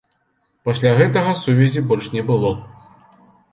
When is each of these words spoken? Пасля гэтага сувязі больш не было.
Пасля 0.69 0.93
гэтага 1.01 1.35
сувязі 1.43 1.85
больш 1.93 2.05
не 2.17 2.25
было. 2.33 2.51